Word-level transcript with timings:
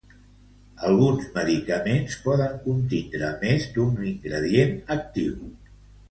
Alguns 0.85 1.25
medicaments 1.33 2.15
poden 2.23 2.55
contindre 2.63 3.29
més 3.43 3.67
d'un 3.75 3.99
ingredient 4.13 4.73
actiu. 4.97 5.37